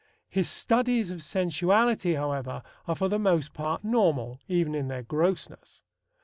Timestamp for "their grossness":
4.87-5.83